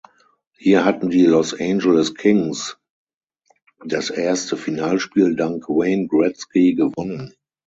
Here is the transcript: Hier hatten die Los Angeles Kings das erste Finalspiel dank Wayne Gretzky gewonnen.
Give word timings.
Hier 0.57 0.83
hatten 0.83 1.11
die 1.11 1.27
Los 1.27 1.53
Angeles 1.53 2.15
Kings 2.15 2.79
das 3.85 4.09
erste 4.09 4.57
Finalspiel 4.57 5.35
dank 5.35 5.69
Wayne 5.69 6.07
Gretzky 6.07 6.73
gewonnen. 6.73 7.35